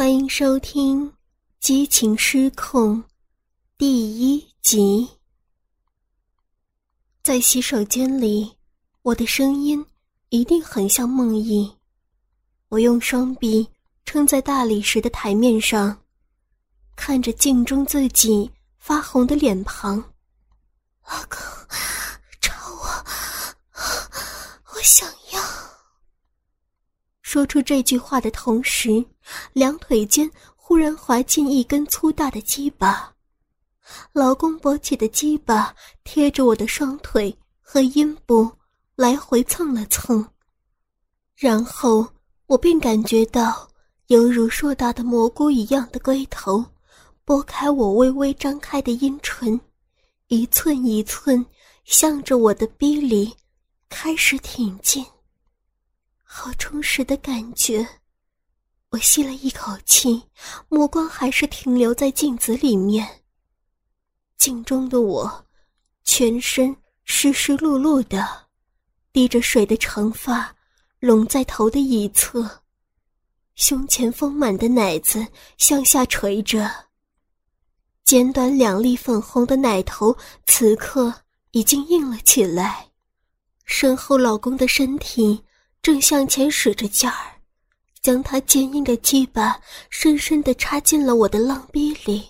[0.00, 1.06] 欢迎收听
[1.60, 2.96] 《激情失控》
[3.76, 5.06] 第一集。
[7.22, 8.50] 在洗手间里，
[9.02, 9.84] 我的声音
[10.30, 11.70] 一定很像梦呓。
[12.70, 13.68] 我用双臂
[14.06, 15.94] 撑在大理石的台面上，
[16.96, 19.98] 看着镜中自己发红的脸庞。
[21.06, 21.38] 老公，
[22.40, 23.04] 找我，
[24.72, 25.42] 我想要。
[27.20, 29.04] 说出这句话的同时。
[29.52, 33.12] 两腿间忽然滑进一根粗大的鸡巴，
[34.12, 35.74] 老公勃起的鸡巴
[36.04, 38.50] 贴着我的双腿和阴部
[38.94, 40.24] 来回蹭了蹭，
[41.34, 42.06] 然后
[42.46, 43.68] 我便感觉到
[44.08, 46.64] 犹如硕大的蘑菇一样的龟头
[47.24, 49.60] 拨开我微微张开的阴唇，
[50.28, 51.44] 一寸一寸
[51.84, 53.34] 向着我的逼里
[53.88, 55.04] 开始挺进，
[56.22, 57.86] 好充实的感觉。
[58.90, 60.20] 我吸了一口气，
[60.68, 63.22] 目光还是停留在镜子里面。
[64.36, 65.46] 镜中的我，
[66.02, 68.48] 全身湿湿漉漉的，
[69.12, 70.56] 滴着水的长发
[70.98, 72.62] 拢在头的一侧，
[73.54, 75.24] 胸前丰满的奶子
[75.56, 76.68] 向下垂着，
[78.04, 80.16] 尖端两粒粉红的奶头
[80.46, 81.14] 此刻
[81.52, 82.90] 已经硬了起来，
[83.64, 85.44] 身后老公的身体
[85.80, 87.39] 正向前使着劲儿。
[88.02, 92.26] 将他坚硬的鸡巴深深地插进了我的浪逼里，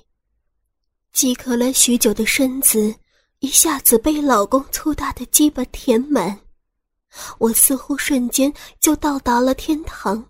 [1.12, 2.92] 饥渴了许久的身子
[3.38, 6.38] 一下子被老公粗大的鸡巴填满，
[7.38, 10.28] 我似乎瞬间就到达了天堂，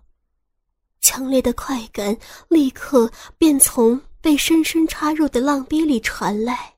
[1.01, 2.15] 强烈的快感
[2.47, 6.75] 立刻便从被深深插入的浪逼里传来，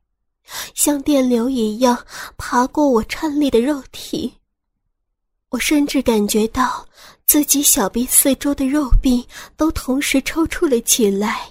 [0.73, 2.05] 像电流一样
[2.37, 4.33] 爬过我颤栗的肉体，
[5.49, 6.87] 我甚至感觉到。
[7.33, 11.49] 自己小臂四周的肉壁都同时抽搐了起来，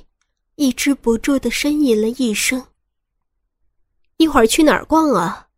[0.55, 2.65] 抑制不住的呻吟了一声。
[4.17, 5.49] 一会儿去哪儿逛啊？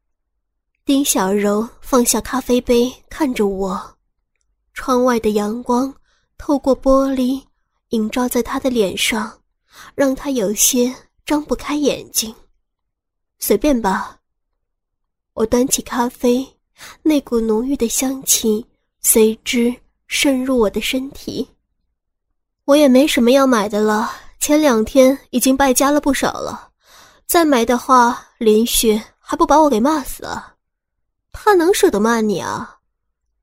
[0.86, 3.98] 丁小柔放下咖啡杯，看着我。
[4.72, 5.94] 窗外的阳光
[6.38, 7.44] 透过玻璃，
[7.90, 9.30] 映照在她的脸上，
[9.94, 10.90] 让她有些
[11.26, 12.34] 张不开眼睛。
[13.38, 14.18] 随便吧。
[15.34, 16.48] 我端起咖啡，
[17.02, 18.64] 那股浓郁的香气
[19.02, 19.70] 随之。
[20.06, 21.48] 渗入我的身体，
[22.64, 24.10] 我也没什么要买的了。
[24.38, 26.70] 前两天已经败家了不少了，
[27.26, 30.54] 再买的话，林旭还不把我给骂死啊？
[31.32, 32.78] 他能舍得骂你啊？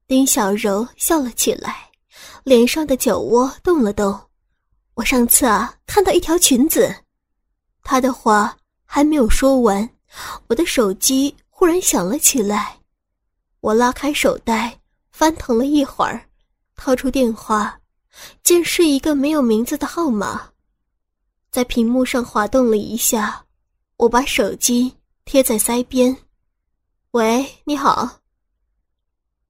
[0.07, 1.89] 丁小柔笑了起来，
[2.43, 4.19] 脸上的酒窝动了动。
[4.93, 6.93] 我上次啊，看到一条裙子。
[7.83, 8.55] 他的话
[8.85, 9.89] 还没有说完，
[10.47, 12.77] 我的手机忽然响了起来。
[13.61, 14.79] 我拉开手袋，
[15.11, 16.23] 翻腾了一会儿。
[16.83, 17.79] 掏出电话，
[18.41, 20.49] 见是一个没有名字的号码，
[21.51, 23.45] 在屏幕上滑动了一下，
[23.97, 24.91] 我把手机
[25.23, 26.17] 贴在腮边。
[27.11, 28.09] 喂，你好，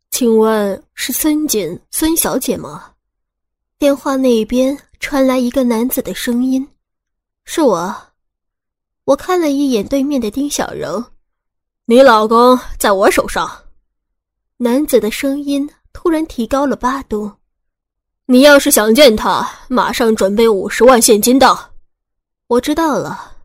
[0.10, 2.92] 请问是孙锦孙小姐吗？
[3.78, 6.68] 电话那边传来一个男子的声音
[7.46, 7.96] ：“是我。”
[9.06, 11.02] 我看了一眼对面的丁小柔，
[11.86, 13.50] 你老公在我手上。
[14.58, 15.70] 男子的声音。
[15.94, 17.32] 突然提高了八度，
[18.26, 21.72] 你要是想见他，马上准备五十万现金到。
[22.48, 23.36] 我知道了。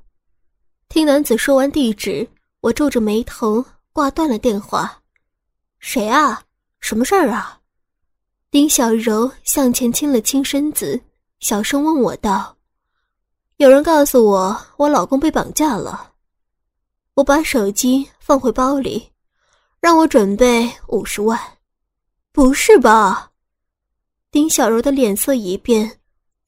[0.88, 2.26] 听男子说完地址，
[2.60, 5.00] 我皱着眉头挂断了电话。
[5.78, 6.42] 谁啊？
[6.80, 7.60] 什么事儿啊？
[8.50, 11.00] 丁小柔向前倾了倾身子，
[11.40, 12.56] 小声问我道
[13.58, 16.12] ：“有人告诉我，我老公被绑架了。”
[17.14, 19.10] 我把手机放回包里，
[19.80, 21.38] 让我准备五十万。
[22.36, 23.32] 不是吧？
[24.30, 26.00] 丁小柔的脸色一变，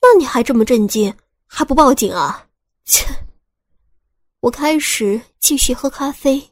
[0.03, 1.11] 那你还这么震惊，
[1.47, 2.47] 还不报警啊？
[2.85, 3.07] 切！
[4.41, 6.47] 我开始继续喝咖啡，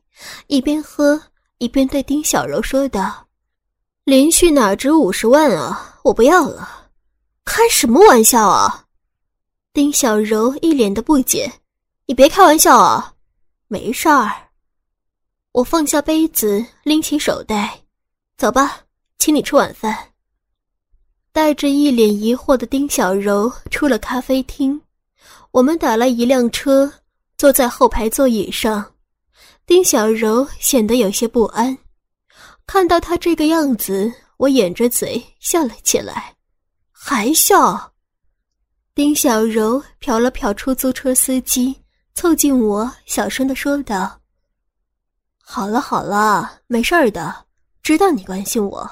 [0.47, 1.23] 一边喝
[1.59, 3.29] 一边对丁小柔说道
[4.05, 5.99] ：“连续哪值五十万啊？
[6.03, 6.89] 我不要了！
[7.45, 8.87] 开什么玩笑啊？”
[9.75, 11.53] 丁小柔一脸的不解
[12.09, 13.13] ：“你别开玩笑啊！
[13.69, 14.33] 没事儿。”
[15.53, 17.83] 我放下杯子，拎起手袋，
[18.39, 18.81] 走吧。
[19.19, 19.97] 请你吃晚饭。
[21.33, 24.81] 带着一脸疑惑的丁小柔出了咖啡厅，
[25.51, 26.91] 我们打了一辆车，
[27.37, 28.95] 坐在后排座椅上。
[29.67, 31.77] 丁小柔显得有些不安，
[32.67, 36.35] 看到他这个样子，我掩着嘴笑了起来。
[36.91, 37.93] 还笑？
[38.95, 41.77] 丁小柔瞟了瞟出租车司机，
[42.15, 44.21] 凑近我，小声的说道
[45.43, 47.45] ：“好了好了，没事儿的，
[47.83, 48.91] 知道你关心我。”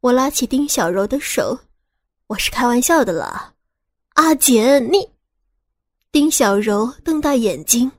[0.00, 1.58] 我拉起丁小柔的手，
[2.28, 3.52] 我是开玩笑的啦。
[4.14, 5.06] 阿姐，你……
[6.10, 7.92] 丁小柔瞪大眼睛。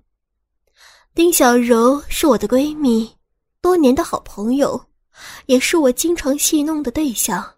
[1.14, 3.16] 丁小柔是我的闺蜜，
[3.62, 4.84] 多年的好朋友，
[5.46, 7.58] 也是我经常戏弄的对象。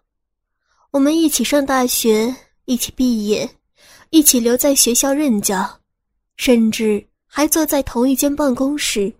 [0.90, 2.36] 我们一起上大学，
[2.66, 3.48] 一起毕业，
[4.10, 5.80] 一起留在学校任教，
[6.36, 9.10] 甚至还坐在同一间办公室。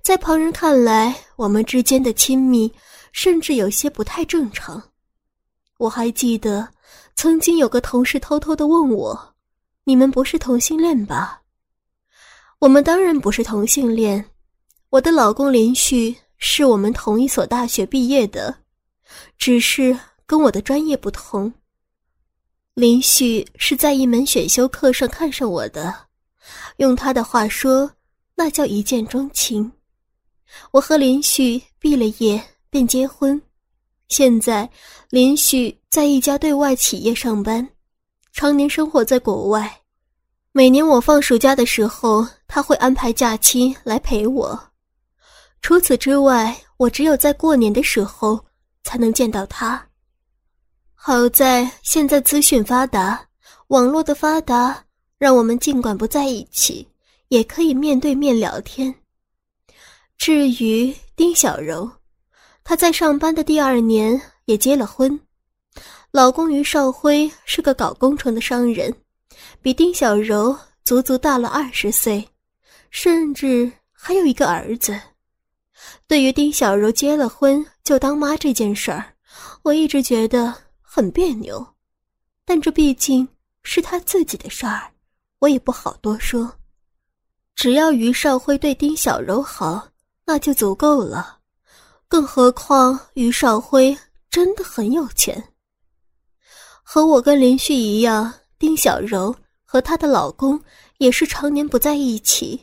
[0.00, 2.72] 在旁人看来，我们之间的亲密
[3.18, 4.80] 甚至有些不太正常。
[5.78, 6.68] 我还记得，
[7.16, 9.34] 曾经有个同事偷偷的问我
[9.82, 11.42] ：“你们不是同性恋吧？”
[12.60, 14.24] 我们当然不是同性恋。
[14.90, 18.56] 我的老公林旭是我们同一所大学毕业的，
[19.36, 21.52] 只是跟我的专业不同。
[22.74, 25.92] 林旭是在一门选修课上看上我的，
[26.76, 27.90] 用他的话说。
[28.36, 29.72] 那叫一见钟情。
[30.70, 33.40] 我和林旭毕了业便结婚，
[34.08, 34.68] 现在
[35.10, 37.68] 林旭在一家对外企业上班，
[38.32, 39.80] 常年生活在国外。
[40.52, 44.58] 每年我放暑假的时候，他会安排假期来陪我。
[45.62, 48.38] 除此之外，我只有在过年的时候
[48.84, 49.84] 才能见到他。
[50.94, 53.26] 好在现在资讯发达，
[53.68, 54.84] 网络的发达
[55.18, 56.86] 让我们尽管不在一起。
[57.28, 58.94] 也可以面对面聊天。
[60.16, 61.86] 至于丁小柔，
[62.68, 65.18] 她在上班的第二年也结了婚，
[66.10, 68.94] 老公于少辉是个搞工程的商人，
[69.62, 70.54] 比丁小柔
[70.84, 72.28] 足足大了二十岁，
[72.90, 75.00] 甚至还有一个儿子。
[76.06, 79.14] 对于丁小柔结了婚就当妈这件事儿，
[79.62, 81.66] 我一直觉得很别扭，
[82.44, 83.26] 但这毕竟
[83.62, 84.92] 是她自己的事儿，
[85.38, 86.52] 我也不好多说。
[87.56, 89.88] 只要于少辉对丁小柔好，
[90.26, 91.37] 那就足够了。
[92.08, 93.96] 更何况于少辉
[94.30, 95.42] 真的很有钱。
[96.82, 99.34] 和我跟林旭一样，丁小柔
[99.64, 100.58] 和她的老公
[100.96, 102.58] 也是常年不在一起。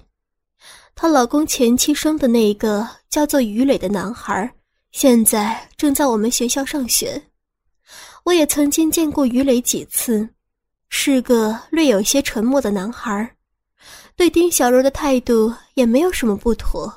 [0.95, 4.51] 她老公前妻生的那个叫做于磊的男孩，
[4.91, 7.21] 现在正在我们学校上学。
[8.23, 10.27] 我也曾经见过于磊几次，
[10.89, 13.35] 是个略有些沉默的男孩。
[14.15, 16.91] 对丁小柔的态度也没有什么不妥，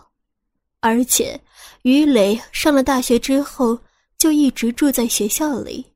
[0.81, 1.39] 而且
[1.89, 3.79] 于磊上了大学之后
[4.19, 5.87] 就一直住在学校里，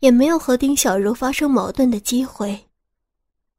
[0.00, 2.66] 也没有和丁小柔发生矛盾的机会。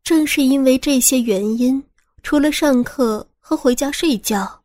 [0.04, 1.84] 正是因为这些原因，
[2.22, 4.62] 除了上课和回家睡觉，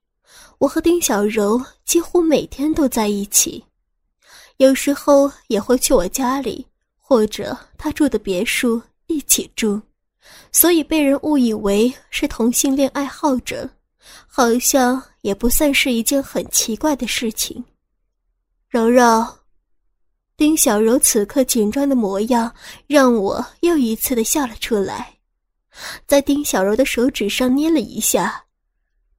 [0.59, 3.65] 我和丁小柔几乎每天都在一起，
[4.59, 6.67] 有时候也会去我家里
[7.01, 9.81] 或者他住的别墅一起住。
[10.53, 13.69] 所以被人误以为是同性恋爱好者，
[14.27, 17.65] 好像也不算是一件很奇怪的事情。
[18.69, 19.27] 柔柔，
[20.37, 22.55] 丁小柔此刻紧张的模样
[22.87, 25.17] 让我又一次的笑了出来，
[26.07, 28.45] 在丁小柔的手指上捏了一下，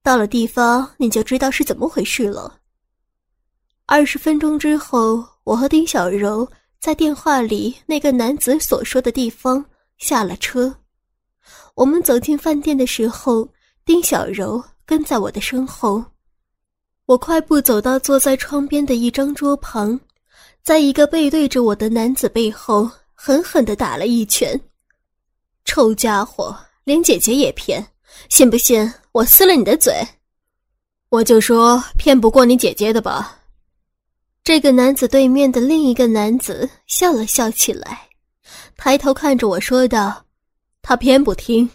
[0.00, 2.60] 到了地方你就知道是怎么回事了。
[3.84, 6.48] 二十分钟之后，我和丁小柔
[6.78, 9.64] 在电话里那个男子所说的地方
[9.98, 10.72] 下了车。
[11.74, 13.48] 我们走进饭店的时候，
[13.84, 16.02] 丁小柔跟在我的身后。
[17.04, 19.98] 我快步走到坐在窗边的一张桌旁，
[20.62, 24.58] 在一个背对着我的男子背后狠狠地打了一拳。
[25.64, 27.84] 臭家伙，连姐姐也骗，
[28.28, 29.92] 信不信我撕了你的嘴？
[31.08, 33.40] 我就说骗不过你姐姐的吧。
[34.42, 38.08] 这个男子对面的另一个男子笑了笑起来，
[38.76, 40.24] 抬头看着我说道。
[40.82, 41.68] 他偏不听，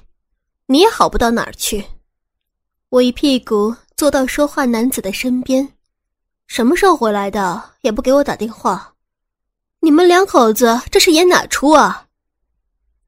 [0.67, 1.85] 你也好不到哪儿去。
[2.91, 5.65] 我一屁股坐到说话男子的身边，
[6.47, 7.63] 什么时候回来的？
[7.83, 8.93] 也不给我打电话。
[9.79, 12.05] 你们两口子这是演哪出啊？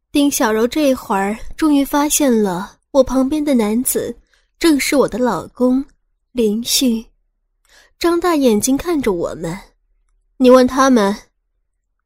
[0.10, 4.18] 丁小柔这会儿终于发现了，我旁边的男子
[4.58, 5.84] 正是我的老公
[6.32, 7.06] 林旭，
[8.00, 9.60] 张大眼睛看着我们。
[10.38, 11.13] 你问他们，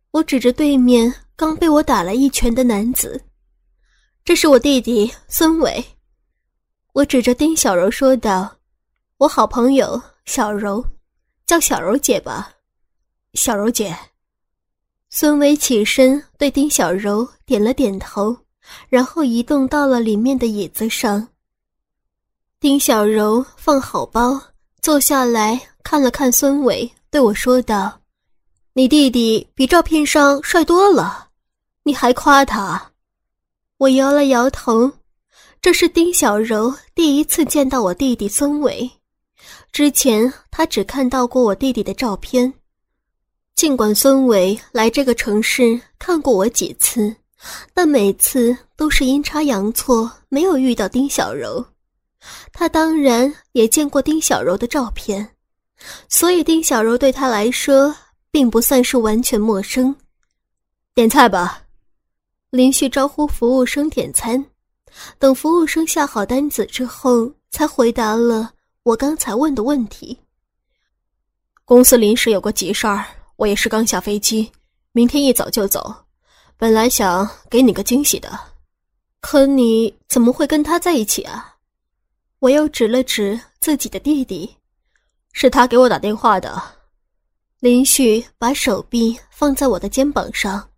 [0.10, 3.22] 我指着对面刚被我打了一拳的男子。
[4.25, 5.86] 这是我弟弟孙伟，
[6.98, 8.51] 我指着丁小柔说道
[9.20, 10.84] ：“我好朋友小柔，
[11.46, 12.51] 叫小柔姐吧。”
[13.38, 13.96] 小柔姐。
[15.08, 18.36] 孙伟起身对丁小柔点了点头，
[18.89, 21.27] 然后移动到了里面的椅子上。
[22.60, 24.42] 丁小柔放好包，
[24.82, 28.01] 坐下来看了看孙伟，对我说道
[28.74, 31.30] ：“你弟弟比照片上帅多了，
[31.84, 32.92] 你还夸他。”
[33.77, 34.92] 我摇了摇头，
[35.59, 38.89] 这是丁小柔第一次见到我弟弟孙伟，
[39.71, 42.53] 之前他只看到过我弟弟的照片。
[43.55, 47.13] 尽管孙伟来这个城市看过我几次，
[47.73, 51.65] 但每次都是阴差阳错没有遇到丁小柔。
[52.53, 55.27] 他当然也见过丁小柔的照片，
[56.07, 57.93] 所以丁小柔对他来说
[58.31, 59.93] 并不算是完全陌生。
[60.93, 61.63] 点菜吧，
[62.51, 64.45] 林旭招呼服务生点餐。
[65.20, 70.18] 等服务生下好单子之后，才回答了我刚才问的问题。
[71.66, 74.51] 公司临时有个急事儿，我也是刚下飞机，
[74.92, 75.94] 明天一早就走。
[76.56, 78.39] 本来想给你个惊喜的，
[79.20, 81.56] 可你怎么会跟他在一起啊？
[82.39, 84.56] 我又指了指自己的弟弟，
[85.34, 86.62] 是他给我打电话的。
[87.60, 90.70] 林旭把手臂放在我的肩膀上，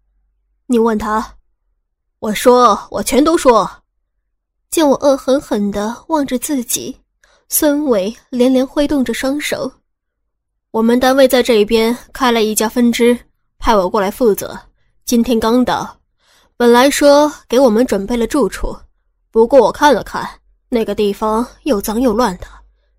[0.66, 1.36] 你问他，
[2.20, 3.79] 我说我全都说。
[4.72, 6.96] 见我恶狠狠地望着自己，
[7.48, 9.72] 孙伟连连挥动着双手。
[10.72, 13.18] 我们单位在这边开了一家分支，
[13.58, 14.58] 派我过来负责。
[15.06, 15.98] 今天刚到，
[16.56, 18.78] 本来说给我们准备了住处，
[19.32, 20.30] 不过我看了看。
[20.72, 22.46] 那个地方又脏又乱的，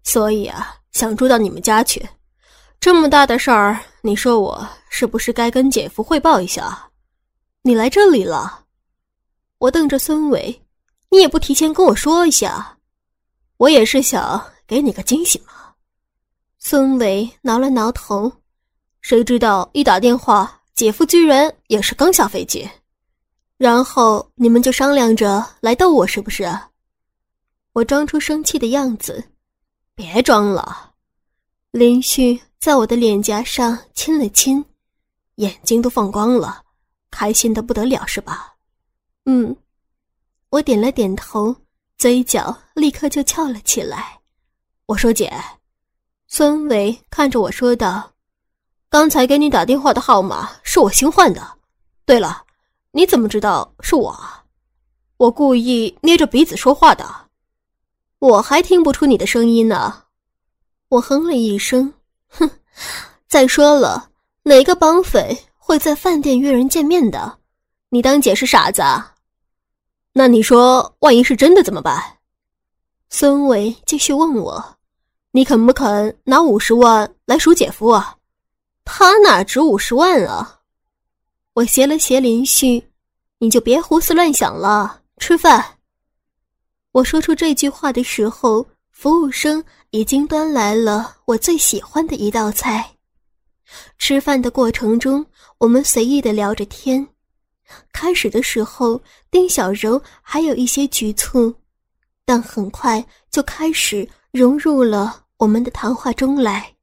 [0.03, 2.05] 所以啊，想住到你们家去。
[2.81, 6.91] 这么大的事儿，你说我是不是该跟姐夫汇报一下？
[7.63, 8.65] 你来这里了，
[9.59, 10.61] 我瞪着孙伟，
[11.11, 12.79] 你也不提前跟我说一下。
[13.59, 15.53] 我也是想给你个惊喜嘛。
[16.59, 18.33] 孙伟挠了挠头，
[19.01, 22.69] 谁知道一打电话，姐夫居然也是刚下飞机，
[23.59, 26.51] 然后你们就商量着来逗我，是不是？
[27.73, 29.23] 我装出生气的样子，
[29.95, 30.93] 别装了。
[31.71, 34.65] 林旭在我的脸颊上亲了亲，
[35.37, 36.63] 眼睛都放光了，
[37.11, 38.55] 开心的不得了，是吧？
[39.27, 39.57] 嗯，
[40.51, 41.55] 我点了点头，
[41.97, 44.19] 嘴角立刻就翘了起来。
[44.87, 45.33] 我说姐，
[46.27, 48.11] 孙伟看着我说道
[48.91, 51.59] ：“刚才给你打电话的号码是我新换的。
[52.05, 52.45] 对了，
[52.91, 54.19] 你怎么知道是我？
[55.19, 57.29] 我故意捏着鼻子说话的。”
[58.19, 60.03] 我还听不出你的声音呢，
[60.89, 61.95] 我哼了一声，
[62.29, 62.51] 哼。
[63.29, 64.11] 再说了，
[64.43, 67.39] 哪个绑匪会在饭店约人见面的？
[67.91, 68.83] 你当姐是傻子？
[68.83, 69.15] 啊？
[70.13, 72.19] 那你说，万一是真的怎么办？
[73.09, 74.77] 孙伟继续问我
[75.33, 78.17] ：“你肯不肯拿五十万来赎姐夫啊？”
[78.85, 80.61] 他哪值五十万啊？
[81.55, 82.83] 我斜了斜林旭
[83.39, 85.79] ：“你就别胡思乱想了，吃饭。”
[86.93, 92.97] 我说出这句话的时候，服务生已经端来了我最喜欢的一道菜。
[93.97, 95.25] 吃饭的过程中，
[95.59, 97.07] 我们随意的聊着天。
[97.93, 99.01] 开始的时候，
[99.31, 101.55] 丁小柔还有一些局促，
[102.25, 106.75] 但很快就开始融入了我们的谈话中来。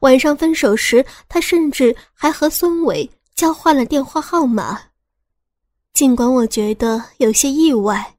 [0.00, 4.80] 晚上分手时，她甚至还和孙伟交换了电话号码。
[5.94, 8.16] 尽管我觉得有些意外。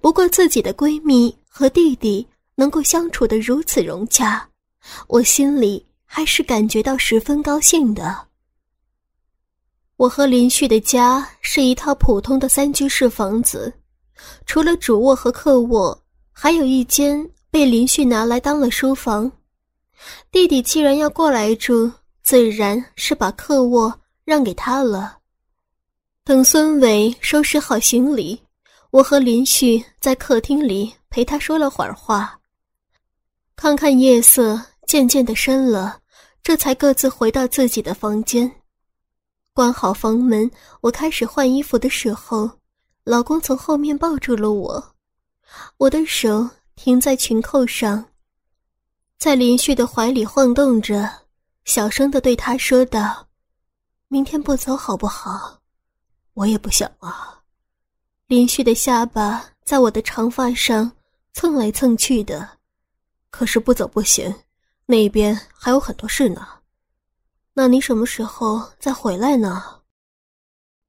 [0.00, 4.48] 不过，自己的闺蜜和弟弟能够相处的如此融洽，
[5.08, 8.28] 我心里还是感觉到十分高兴的。
[10.04, 13.72] 我和林旭的家是一套普通的三居室房子，
[14.44, 15.98] 除了主卧和客卧，
[16.30, 19.32] 还有一间被林旭拿来当了书房。
[20.30, 21.90] 弟弟既然要过来住，
[22.22, 25.16] 自然是把客卧让给他了。
[26.22, 28.38] 等孙伟收拾好行李。
[28.90, 32.38] 我和林旭在客厅里陪他说了会儿话，
[33.56, 35.98] 看看夜色渐渐的深了，
[36.42, 38.52] 这才各自回到自己的房间，
[39.54, 40.50] 关好房门。
[40.80, 42.50] 我开始换衣服的时候，
[43.04, 44.94] 老公从后面抱住了我，
[45.76, 48.04] 我的手停在裙扣上，
[49.16, 51.08] 在林旭的怀里晃动着，
[51.64, 53.28] 小声的对他说道
[54.08, 55.60] ：“明天不走好不好？
[56.34, 57.40] 我也不想啊。”
[58.26, 60.90] 林旭的下巴在我的长发上
[61.32, 62.58] 蹭来蹭去的，
[63.30, 64.34] 可是不走不行，
[64.86, 66.44] 那边还有很多事呢。
[67.56, 69.62] 那你什么时候再回来呢？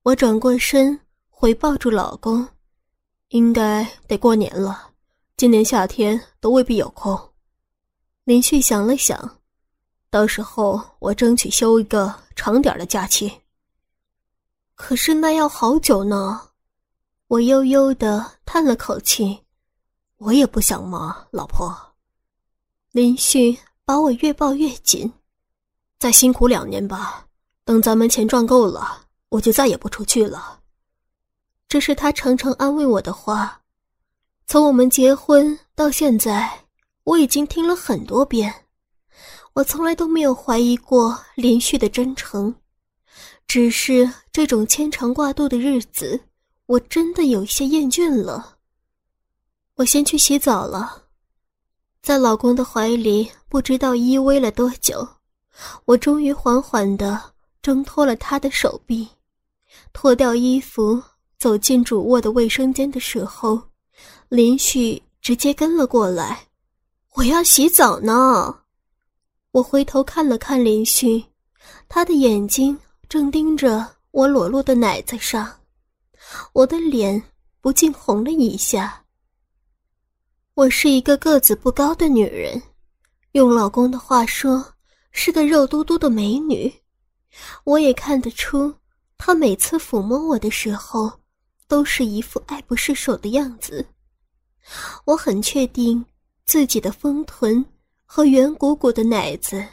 [0.01, 2.47] 我转过身回抱住老公，
[3.29, 4.91] 应该得过年了，
[5.37, 7.17] 今年夏天都未必有空。
[8.23, 9.37] 林旭想了想，
[10.09, 13.31] 到时候我争取休一个长点的假期。
[14.73, 16.49] 可是那要好久呢。
[17.27, 19.39] 我悠悠的叹了口气，
[20.17, 21.75] 我也不想嘛，老婆。
[22.91, 25.11] 林旭把我越抱越紧，
[26.05, 27.25] 再辛苦两年吧，
[27.63, 30.59] 等咱们钱赚够了，我就再也不出去了。
[31.67, 33.63] 这是他常常安慰我的话，
[34.45, 36.67] 从我们结婚到现在，
[37.05, 38.53] 我已经听了很多遍。
[39.53, 42.53] 我从来都没有怀疑过林旭的真诚，
[43.47, 46.21] 只是这种牵肠挂肚的日子，
[46.67, 48.57] 我真的有一些厌倦了。
[49.77, 51.05] 我先去洗澡了，
[52.03, 55.14] 在老公的怀里不知道依偎了多久，
[55.85, 57.21] 我终于缓缓地
[57.61, 59.07] 挣脱了他的手臂，
[59.93, 61.01] 脱掉衣服
[61.37, 63.61] 走进主卧的卫生间的时候，
[64.29, 66.47] 林旭直接跟了过来。
[67.13, 68.61] 我要洗澡呢。
[69.51, 71.23] 我回头看了看林旭，
[71.87, 75.49] 他的眼睛正盯着我裸露的奶子上，
[76.51, 77.23] 我的脸
[77.61, 79.01] 不禁红了一下。
[80.55, 82.61] 我是一个个子不高的女人，
[83.31, 84.74] 用老公的话说，
[85.17, 86.71] 是个肉嘟嘟的美女。
[87.63, 88.75] 我也看得出，
[89.17, 91.11] 她每次抚摸我的时候，
[91.67, 93.87] 都是一副爱不释手的样子。
[95.05, 96.05] 我很确定。
[96.47, 97.65] 自己的丰臀
[98.05, 99.65] 和圆鼓鼓的奶子，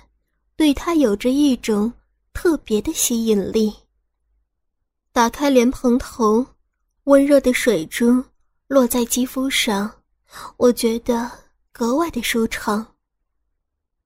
[0.57, 1.93] 对她有着一种
[2.33, 3.71] 特别的吸引力。
[5.13, 6.47] 打开莲蓬头，
[7.05, 8.25] 温热的水珠
[8.69, 9.91] 落在肌肤上，
[10.57, 11.31] 我觉得
[11.73, 12.95] 格外的舒畅。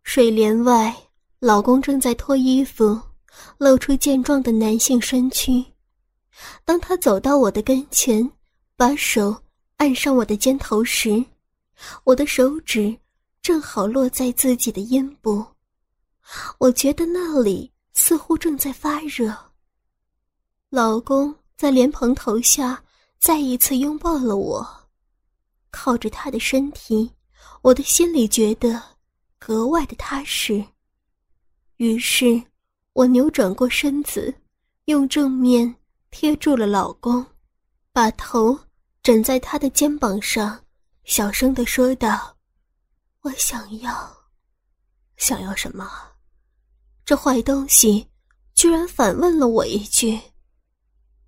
[0.02, 0.92] 水帘外，
[1.38, 2.98] 老公正在脱衣服，
[3.58, 5.62] 露出健壮的男性身躯。
[6.64, 8.28] 当他走到我的跟前，
[8.74, 9.36] 把手
[9.76, 11.22] 按上我的肩头时，
[12.04, 12.96] 我的手指
[13.42, 15.44] 正好落在自己的阴部，
[16.56, 19.36] 我觉得那里似乎正在发热。
[20.70, 22.82] 老公在莲蓬头下
[23.18, 24.66] 再一次拥抱了我，
[25.70, 27.10] 靠着他的身体，
[27.60, 28.82] 我的心里觉得
[29.38, 30.64] 格外的踏实。
[31.76, 32.42] 于是，
[32.94, 34.34] 我扭转过身子，
[34.86, 35.74] 用正面
[36.10, 37.24] 贴住了老公，
[37.92, 38.58] 把头
[39.02, 40.62] 枕在他的肩膀上。
[41.04, 42.36] 小声的说道
[43.22, 44.16] ：“我想要，
[45.16, 45.88] 想要什么？
[47.04, 48.08] 这坏东西
[48.54, 50.18] 居然反问了我一句。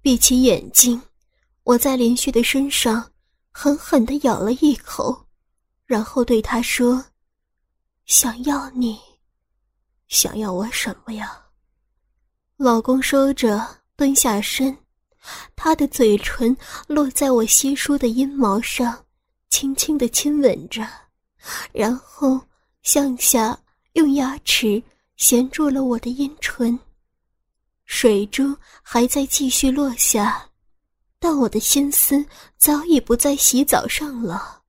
[0.01, 1.01] 闭起眼睛，
[1.63, 3.13] 我在林旭的身上
[3.53, 5.27] 狠狠的咬了一口，
[5.85, 7.05] 然后对他说
[8.07, 8.99] ：‘想要你，
[10.09, 11.41] 想要我什么呀？’
[12.57, 14.77] 老公说着蹲下身，
[15.55, 19.05] 他的嘴唇落在我稀疏的阴毛上。”
[19.51, 20.87] 轻轻的亲吻着，
[21.73, 22.39] 然后
[22.83, 23.59] 向下
[23.95, 24.81] 用牙齿
[25.17, 26.79] 衔住了我的阴唇。
[27.87, 30.49] 水珠还在继续落下，
[31.19, 32.25] 但我的心思
[32.59, 34.63] 早已不在洗澡上了。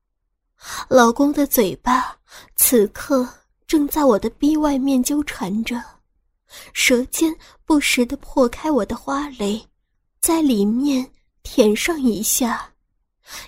[0.88, 2.18] 老公的嘴巴
[2.56, 3.28] 此刻
[3.70, 5.80] 正在我的逼外面纠缠着，
[6.74, 7.32] 舌尖
[7.66, 9.64] 不时的破开我的花蕾，
[10.20, 11.08] 在里面
[11.44, 12.74] 舔上一下。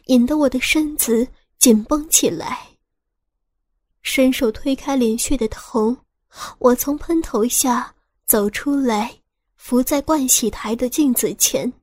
[0.06, 2.60] 引得我的身子紧绷起来。
[4.04, 5.98] 伸手推开连续的头，
[6.60, 7.92] 我从喷头下
[8.28, 9.12] 走出来，
[9.56, 11.74] 伏在盥洗台的镜子前，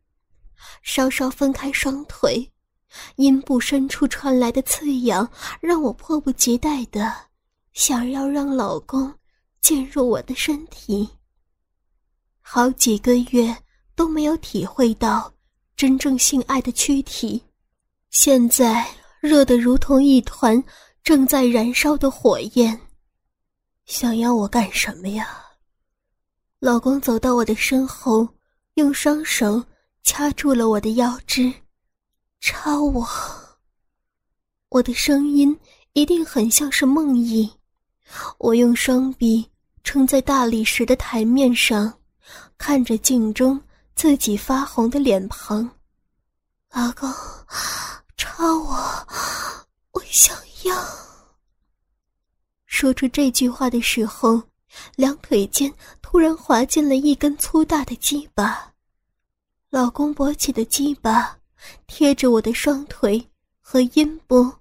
[0.82, 2.48] 稍稍分开双腿，
[3.16, 5.28] 阴部深处传来的刺痒
[5.60, 7.12] 让我迫不及待的
[7.72, 9.12] 想要让老公
[9.60, 11.08] 进入我的身体。
[12.40, 13.56] 好几个月
[13.94, 15.32] 都没有体会到
[15.76, 17.42] 真正性爱的躯体。
[18.10, 18.88] 现在
[19.20, 20.62] 热得如同一团
[21.02, 22.80] 正在燃烧的火焰。
[23.84, 25.28] 想要我干什么呀？
[26.58, 28.26] 老公走到我的身后，
[28.74, 29.62] 用双手
[30.02, 31.52] 掐住了我的腰肢，
[32.40, 33.06] 插我。
[34.70, 35.58] 我的声音
[35.92, 37.50] 一定很像是梦呓。
[38.38, 39.48] 我用双臂
[39.84, 41.92] 撑在大理石的台面上，
[42.56, 43.60] 看着镜中
[43.94, 45.70] 自己发红的脸庞，
[46.72, 47.12] 老公。
[48.16, 49.06] 插我，
[49.92, 50.74] 我想要。
[52.66, 54.42] 说出这句话的时候，
[54.96, 58.72] 两腿间突然滑进了一根粗大的鸡巴。
[59.70, 61.38] 老公勃起的鸡巴
[61.86, 63.28] 贴着我的双腿
[63.60, 64.52] 和阴部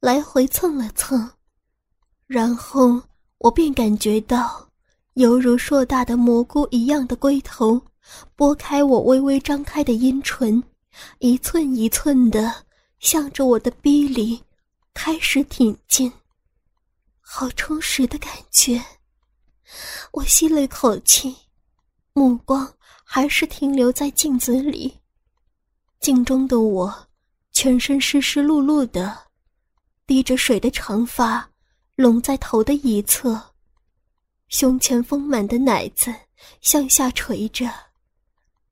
[0.00, 1.30] 来回蹭了蹭，
[2.28, 3.02] 然后
[3.38, 4.64] 我便感觉到
[5.14, 7.82] 犹如硕大的蘑菇一样的龟头
[8.36, 10.62] 拨开我微微张开的阴唇，
[11.18, 12.54] 一寸一寸的。
[13.00, 14.42] 向着我的逼里
[14.92, 16.12] 开始挺进，
[17.20, 18.82] 好充实的感觉。
[20.10, 21.32] 我吸了一口气，
[22.12, 22.68] 目光
[23.04, 24.98] 还是停留在镜子里。
[26.00, 27.08] 镜中的我，
[27.52, 29.16] 全身湿湿漉漉的，
[30.04, 31.48] 滴着水的长发
[31.98, 33.42] 拢在头的一侧，
[34.46, 36.14] 胸前丰满的奶子
[36.60, 37.68] 向下垂着，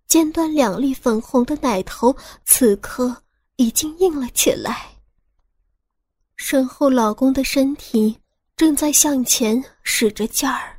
[0.07, 3.25] 尖端两粒粉红的奶头此刻。
[3.59, 4.87] 已经硬了起来。
[6.37, 8.15] 身后老公的身体
[8.55, 10.79] 正在向前使着劲儿，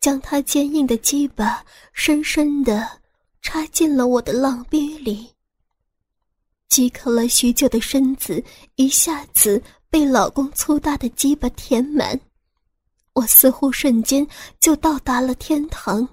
[0.00, 3.00] 将他坚硬的鸡巴深深的
[3.42, 5.32] 插进了我的浪逼里。
[6.68, 8.42] 饥渴了许久的身子
[8.74, 12.18] 一下子被老公粗大的鸡巴填满，
[13.12, 14.26] 我似乎瞬间
[14.60, 16.08] 就到达了天堂。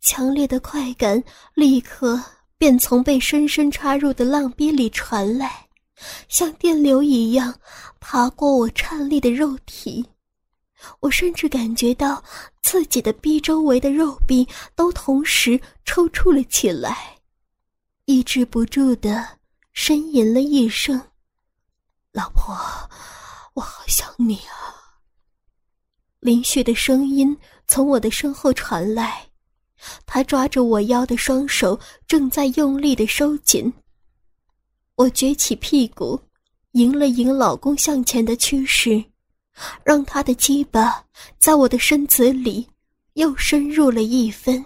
[0.00, 1.22] 强烈的快感
[1.54, 2.18] 立刻
[2.56, 5.68] 便从被深深插入的浪逼里传来，
[6.28, 7.54] 像电流一样
[8.00, 10.06] 爬过我颤栗的肉体。
[11.00, 12.24] 我甚至感觉到
[12.62, 17.18] 自己的臂周围的肉壁都同时抽搐了起来。
[18.06, 19.28] 抑制不住的
[19.74, 20.98] 呻吟了一声
[22.12, 22.54] ：“老婆，
[23.54, 24.74] 我好想你啊。”
[26.20, 29.26] 林旭的声音从我的身后传来，
[30.04, 33.72] 他抓着我腰的双手正在用力的收紧。
[34.96, 36.20] 我撅起屁股，
[36.72, 39.02] 迎了迎老公向前的趋势，
[39.82, 41.02] 让他的鸡巴
[41.38, 42.68] 在我的身子里
[43.14, 44.62] 又深入了一分，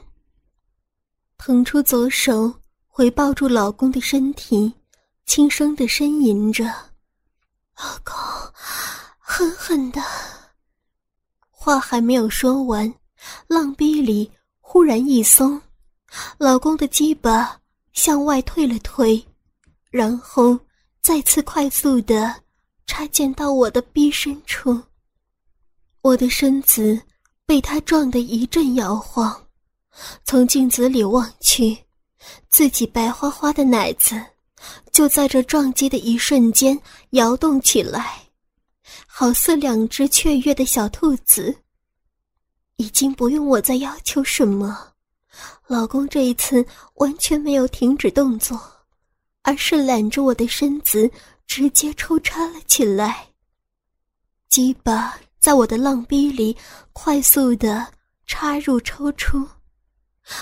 [1.37, 2.53] 腾出左手。
[2.97, 4.73] 回抱住老公的身体，
[5.27, 6.73] 轻声的呻吟着
[7.77, 8.15] ：“老公，
[9.19, 10.01] 狠狠的。”
[11.51, 12.93] 话还没有说完，
[13.47, 15.61] 浪逼里忽然一松，
[16.37, 17.59] 老公的鸡巴
[17.93, 19.25] 向外退了退，
[19.91, 20.59] 然后
[21.01, 22.35] 再次快速的
[22.87, 24.79] 插进到我的逼深处。
[26.03, 27.01] 我的身子
[27.47, 29.43] 被他撞得一阵摇晃，
[30.25, 31.77] 从镜子里望去。
[32.49, 34.23] 自己白花花的奶子，
[34.93, 38.23] 就在这撞击的一瞬间摇动起来，
[39.07, 41.57] 好似两只雀跃的小兔子。
[42.77, 44.93] 已经不用我再要求什么，
[45.69, 48.61] 老公这一次完全没有停止动作，
[49.43, 51.09] 而是揽着我的身子
[51.47, 53.29] 直接抽插了起来。
[54.49, 56.57] 鸡巴在我的浪逼里
[56.93, 57.87] 快速的
[58.27, 59.47] 插入抽出。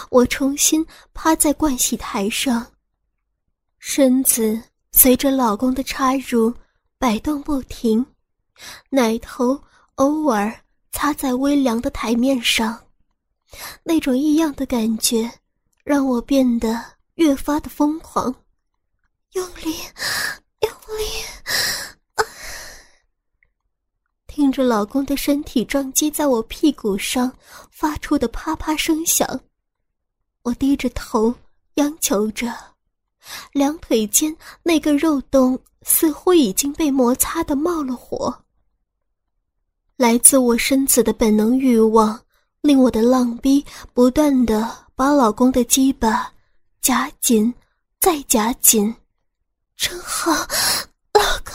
[0.09, 2.67] 我重新趴在盥洗台上，
[3.85, 6.55] 身子随着老公的插入
[6.99, 8.07] 摆动不停，
[8.91, 9.61] 奶头
[9.97, 10.57] 偶尔
[10.93, 12.81] 擦在微凉的台面上，
[13.83, 15.29] 那种异样的感觉
[15.83, 16.81] 让我变得
[17.17, 18.33] 越发的疯狂，
[19.33, 19.75] 用力，
[20.61, 21.05] 用力，
[24.29, 27.37] 听着老公的身体撞击在我屁股上
[27.73, 29.41] 发出的啪啪声响。
[30.43, 31.35] 我低着头，
[31.75, 32.72] 央求着，
[33.53, 38.45] 两腿间那个肉洞似乎已经被摩擦的冒了火。
[39.97, 42.21] 来自我身子的本能欲望，
[42.61, 46.33] 令我的浪逼不断的把老公的鸡巴
[46.81, 47.53] 夹紧，
[48.01, 48.95] 再夹紧，
[49.77, 51.55] 真好，老公，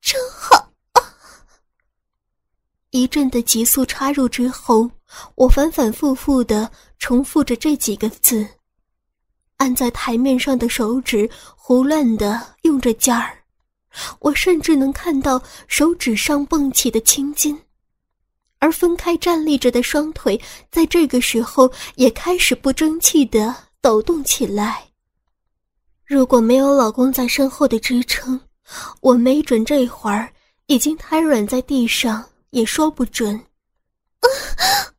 [0.00, 0.68] 真好。
[2.90, 4.90] 一阵的急速插入之后，
[5.34, 6.70] 我反反复复的。
[6.98, 8.46] 重复着这几个字，
[9.62, 13.38] 按在台面上的手指胡乱的用着劲儿，
[14.18, 17.56] 我甚至能看到手指上蹦起的青筋，
[18.58, 24.82] 而分开站立着的双腿在这个时候也开始不争气的抖动起来。
[26.04, 28.40] 如果没有老公在身后的支撑，
[29.00, 30.28] 我没准这会儿
[30.66, 33.40] 已经瘫软在地上，也说不准。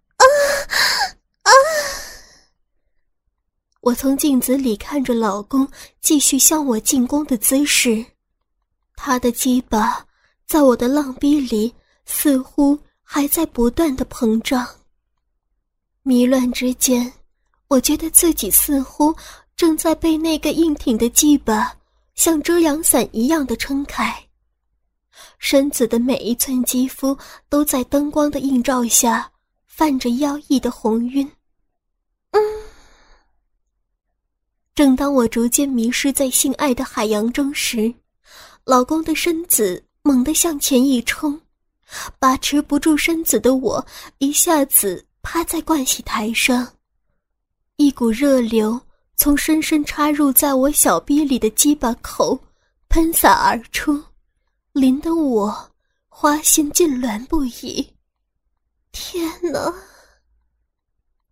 [3.84, 5.68] 我从镜子里看着老公
[6.00, 8.04] 继续向我进攻的姿势，
[8.96, 10.08] 他的鸡巴
[10.46, 11.74] 在我的浪逼里
[12.06, 14.66] 似乎还在不断的膨胀。
[16.02, 17.12] 迷乱之间，
[17.68, 19.14] 我觉得自己似乎
[19.58, 21.76] 正在被那个硬挺的鸡巴
[22.16, 24.18] 像遮阳伞一样的撑开，
[25.40, 27.18] 身子的每一寸肌肤
[27.50, 29.30] 都在灯光的映照下
[29.68, 31.30] 泛着妖异的红晕。
[32.32, 32.42] 嗯。
[34.76, 37.94] 正当我逐渐迷失在性爱的海洋中时，
[38.64, 41.40] 老公的身子猛地向前一冲，
[42.18, 43.86] 把持不住身子的我
[44.18, 46.68] 一下子趴在盥洗台上，
[47.76, 48.82] 一股热流
[49.16, 52.40] 从深深插入在我小逼里的鸡巴口
[52.90, 54.04] 喷洒而出，
[54.72, 55.72] 淋得我
[56.08, 57.88] 花心痉挛不已。
[58.92, 59.72] 天哪！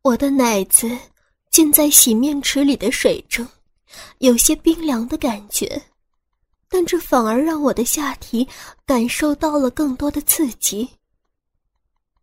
[0.04, 0.96] 我的奶子。
[1.52, 3.46] 浸在洗面池里的水中，
[4.20, 5.82] 有些冰凉的感觉，
[6.70, 8.48] 但这反而让我的下体
[8.86, 10.90] 感受到了更多的刺激。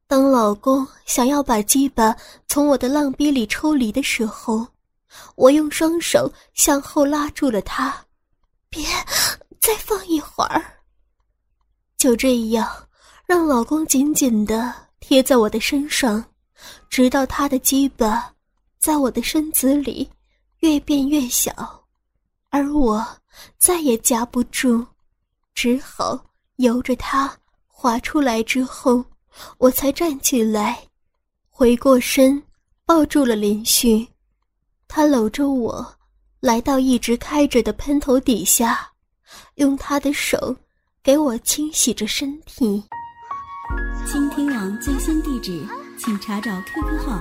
[0.07, 4.67] 当老公想要把鸡巴从我的浪逼里抽离的时候，
[5.37, 7.95] 我用双手向后拉住了他，
[8.71, 8.83] 别，
[9.61, 10.65] 再放一会儿。
[11.99, 12.67] 就这样，
[13.27, 16.25] 让老公紧紧的贴在我的身上，
[16.89, 18.33] 直到他的鸡巴。
[18.79, 20.09] 在我的身子里
[20.61, 21.53] 越变越小，
[22.51, 23.07] 而我
[23.59, 24.87] 再也夹不住，
[25.55, 26.25] 只好
[26.57, 27.37] 由着它
[27.67, 29.05] 滑出来之后，
[29.59, 30.79] 我才站起来，
[31.49, 32.43] 回过身
[32.85, 34.09] 抱住了林旭，
[34.87, 35.95] 他搂着我，
[36.41, 38.91] 来到一直开着的喷头底下，
[39.57, 40.57] 用他的手
[41.03, 42.83] 给我清洗着身体。
[44.07, 45.67] 倾听网最新地址，
[45.99, 47.21] 请查找 QQ 号